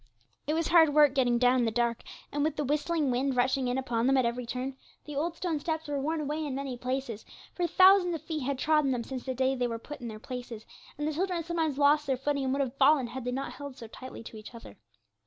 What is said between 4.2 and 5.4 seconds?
every turn; the old